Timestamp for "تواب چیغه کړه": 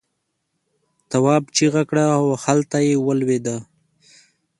1.09-2.05